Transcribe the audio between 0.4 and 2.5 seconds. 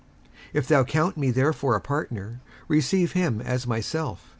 57:001:017 If thou count me therefore a partner,